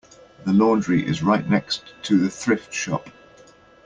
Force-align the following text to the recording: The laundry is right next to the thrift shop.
The 0.45 0.51
laundry 0.51 1.05
is 1.05 1.21
right 1.21 1.47
next 1.47 1.93
to 2.05 2.17
the 2.17 2.31
thrift 2.31 2.73
shop. 2.73 3.11